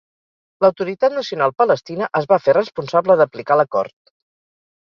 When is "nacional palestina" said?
1.17-2.09